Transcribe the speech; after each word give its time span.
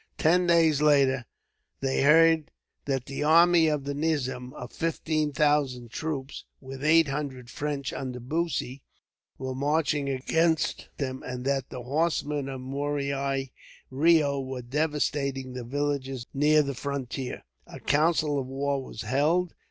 Ten 0.17 0.47
days 0.47 0.81
later, 0.81 1.25
they 1.79 2.01
heard 2.01 2.49
that 2.85 3.05
the 3.05 3.23
army 3.23 3.67
of 3.67 3.83
the 3.83 3.93
nizam, 3.93 4.51
of 4.53 4.73
fifteen 4.73 5.31
thousand 5.31 5.91
troops, 5.91 6.43
with 6.59 6.83
eight 6.83 7.07
hundred 7.09 7.51
French 7.51 7.93
under 7.93 8.19
Bussy, 8.19 8.81
were 9.37 9.53
marching 9.53 10.09
against 10.09 10.89
them; 10.97 11.21
and 11.21 11.45
that 11.45 11.69
the 11.69 11.83
horsemen 11.83 12.49
of 12.49 12.61
Murari 12.61 13.53
Reo 13.91 14.39
were 14.39 14.63
devastating 14.63 15.53
the 15.53 15.63
villages 15.63 16.25
near 16.33 16.63
the 16.63 16.73
frontier. 16.73 17.43
A 17.67 17.79
council 17.79 18.39
of 18.39 18.47
war 18.47 18.83
was 18.83 19.03
held. 19.03 19.53